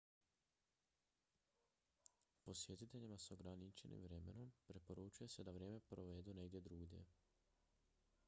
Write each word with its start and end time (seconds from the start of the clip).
posjetiteljima 2.45 3.19
s 3.25 3.31
ograničenim 3.35 4.01
vremenom 4.07 4.49
preporučuje 4.71 5.27
se 5.33 5.43
da 5.49 5.53
vrijeme 5.57 5.79
provedu 5.91 6.33
negdje 6.39 6.61
drugdje 6.69 7.05